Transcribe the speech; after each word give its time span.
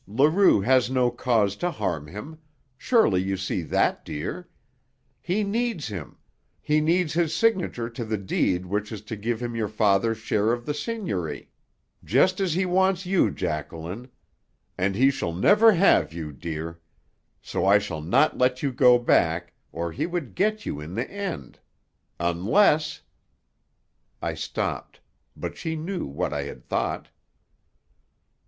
Leroux 0.07 0.61
has 0.61 0.89
no 0.89 1.11
cause 1.11 1.55
to 1.57 1.69
harm 1.69 2.07
him. 2.07 2.39
Surely 2.75 3.21
you 3.21 3.37
see 3.37 3.61
that, 3.61 4.03
dear? 4.03 4.49
He 5.21 5.43
needs 5.43 5.89
him 5.89 6.17
he 6.59 6.81
needs 6.81 7.13
his 7.13 7.35
signature 7.35 7.87
to 7.87 8.03
the 8.03 8.17
deed 8.17 8.65
which 8.65 8.91
is 8.91 9.01
to 9.03 9.15
give 9.15 9.43
him 9.43 9.55
your 9.55 9.67
father's 9.67 10.17
share 10.17 10.53
of 10.53 10.65
the 10.65 10.73
seigniory. 10.73 11.51
Just 12.03 12.39
as 12.39 12.55
he 12.55 12.65
wants 12.65 13.05
you, 13.05 13.29
Jacqueline. 13.29 14.09
And 14.75 14.95
he 14.95 15.11
shall 15.11 15.33
never 15.33 15.71
have 15.73 16.11
you, 16.11 16.31
dear. 16.31 16.81
So 17.39 17.63
I 17.67 17.77
shall 17.77 18.01
not 18.01 18.39
let 18.39 18.63
you 18.63 18.71
go 18.73 18.97
back, 18.97 19.53
or 19.71 19.91
he 19.91 20.07
would 20.07 20.33
get 20.33 20.65
you 20.65 20.79
in 20.79 20.95
the 20.95 21.07
end. 21.11 21.59
Unless" 22.19 23.03
I 24.19 24.33
stopped. 24.33 24.99
But 25.37 25.57
she 25.57 25.75
knew 25.75 26.07
what 26.07 26.33
I 26.33 26.45
had 26.45 26.65
thought. 26.65 27.09